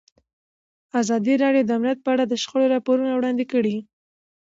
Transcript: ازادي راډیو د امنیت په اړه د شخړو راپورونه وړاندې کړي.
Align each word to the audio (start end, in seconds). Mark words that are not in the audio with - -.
ازادي 1.01 1.33
راډیو 1.43 1.63
د 1.67 1.71
امنیت 1.77 1.99
په 2.03 2.09
اړه 2.13 2.23
د 2.27 2.33
شخړو 2.41 2.71
راپورونه 2.75 3.11
وړاندې 3.15 3.45
کړي. 3.51 3.77